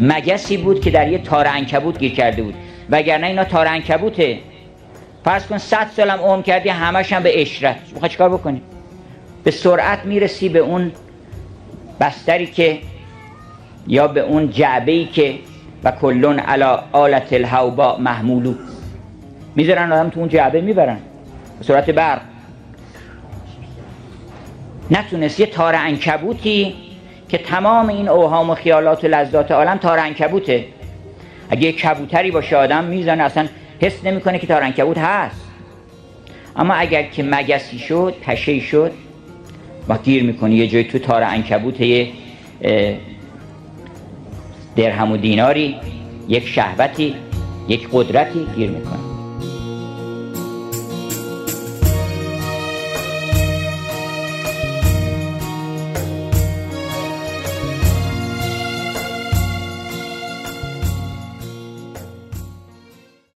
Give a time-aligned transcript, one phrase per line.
[0.00, 2.54] مگسی بود که در یه تار انکبوت گیر کرده بود.
[2.90, 4.38] وگرنه اینا تار انکبوته
[5.24, 8.62] فرض کن صد سالم عمر کردی همش هم به اشرت می‌خوای چیکار بکنی؟
[9.44, 10.92] به سرعت می‌رسی به اون
[12.00, 12.78] بستری که
[13.86, 15.38] یا به اون جعبه ای که
[15.84, 18.54] و کلون علا آلت الهوبا محمولو.
[19.56, 20.98] می‌ذارن آدم تو اون جعبه می‌برن.
[21.58, 22.20] به صورت برق.
[24.90, 26.74] نتونست یه تار انکبوتی
[27.28, 30.64] که تمام این اوهام و خیالات و لذات عالم تار انکبوته
[31.50, 33.48] اگه کبوتری باشه آدم می‌زنه اصلا
[33.80, 35.40] حس نمی‌کنه که تار انکبوت هست.
[36.56, 38.92] اما اگر که مگسی شد پشه شد
[39.88, 42.08] و گیر می‌کنه یه جای تو تار انکبوت یه
[44.76, 45.76] درهم و دیناری
[46.28, 47.14] یک شهوتی
[47.68, 49.05] یک قدرتی گیر می‌کنه